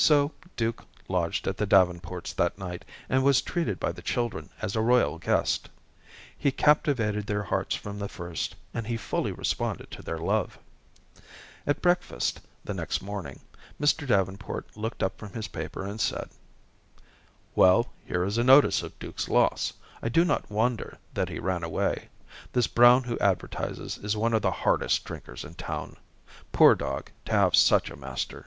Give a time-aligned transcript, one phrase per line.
[0.00, 4.76] So Duke lodged at the Davenports that night, and was treated by the children as
[4.76, 5.68] a royal guest.
[6.38, 10.56] He captivated their hearts from the first, and he fully responded to their love.
[11.66, 13.40] At breakfast the next morning,
[13.80, 14.06] Mr.
[14.06, 16.28] Davenport looked up from his paper and said:
[17.56, 19.72] "Well, here is a notice of Duke's loss.
[20.00, 22.08] I do not wonder that he ran away.
[22.52, 25.96] This Brown who advertises is one of the hardest drinkers in town.
[26.52, 28.46] Poor dog, to have such a master."